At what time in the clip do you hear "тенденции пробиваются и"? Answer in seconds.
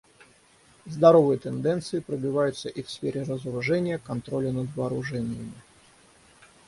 1.37-2.81